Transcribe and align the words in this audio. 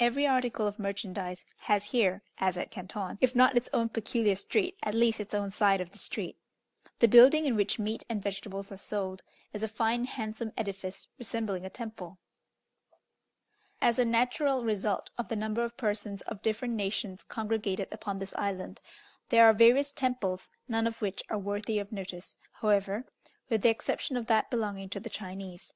Every 0.00 0.26
article 0.26 0.66
of 0.66 0.80
merchandise 0.80 1.44
has 1.58 1.84
here, 1.94 2.24
as 2.38 2.56
at 2.56 2.72
Canton, 2.72 3.16
if 3.20 3.36
not 3.36 3.56
its 3.56 3.68
own 3.72 3.90
peculiar 3.90 4.34
street, 4.34 4.76
at 4.82 4.92
least 4.92 5.20
its 5.20 5.36
own 5.36 5.52
side 5.52 5.80
of 5.80 5.92
the 5.92 5.98
street. 6.00 6.36
The 6.98 7.06
building 7.06 7.46
in 7.46 7.54
which 7.54 7.78
meat 7.78 8.02
and 8.08 8.20
vegetables 8.20 8.72
are 8.72 8.76
sold, 8.76 9.22
is 9.52 9.62
a 9.62 9.68
fine 9.68 10.06
handsome 10.06 10.50
edifice 10.56 11.06
resembling 11.16 11.64
a 11.64 11.70
temple. 11.70 12.18
As 13.80 14.00
a 14.00 14.04
natural 14.04 14.64
result 14.64 15.10
of 15.16 15.28
the 15.28 15.36
number 15.36 15.62
of 15.62 15.76
persons 15.76 16.22
of 16.22 16.42
different 16.42 16.74
nations 16.74 17.22
congregated 17.22 17.86
upon 17.92 18.18
this 18.18 18.34
island, 18.34 18.80
there 19.28 19.44
are 19.44 19.52
various 19.52 19.92
temples, 19.92 20.50
none 20.66 20.88
of 20.88 21.00
which 21.00 21.22
are 21.28 21.38
worthy 21.38 21.78
of 21.78 21.92
notice, 21.92 22.36
however, 22.54 23.04
with 23.48 23.62
the 23.62 23.68
exception 23.70 24.16
of 24.16 24.26
that 24.26 24.50
belonging 24.50 24.88
to 24.88 24.98
the 24.98 25.08
Chinese. 25.08 25.72